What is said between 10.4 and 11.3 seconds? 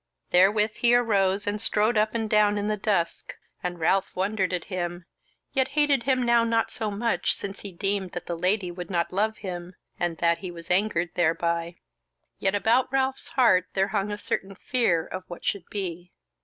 was angered